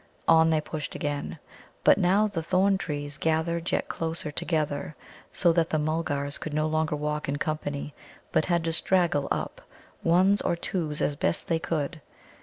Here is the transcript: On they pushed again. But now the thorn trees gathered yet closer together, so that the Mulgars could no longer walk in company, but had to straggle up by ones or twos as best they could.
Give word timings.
On 0.27 0.49
they 0.49 0.59
pushed 0.59 0.95
again. 0.95 1.37
But 1.83 1.99
now 1.99 2.25
the 2.25 2.41
thorn 2.41 2.79
trees 2.79 3.19
gathered 3.19 3.71
yet 3.71 3.87
closer 3.87 4.31
together, 4.31 4.95
so 5.31 5.53
that 5.53 5.69
the 5.69 5.77
Mulgars 5.77 6.39
could 6.39 6.55
no 6.55 6.65
longer 6.65 6.95
walk 6.95 7.29
in 7.29 7.35
company, 7.35 7.93
but 8.31 8.47
had 8.47 8.63
to 8.63 8.73
straggle 8.73 9.27
up 9.29 9.57
by 9.57 9.63
ones 10.09 10.41
or 10.41 10.55
twos 10.55 11.03
as 11.03 11.15
best 11.15 11.47
they 11.49 11.59
could. 11.59 12.01